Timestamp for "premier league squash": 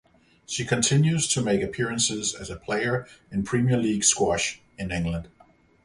3.43-4.59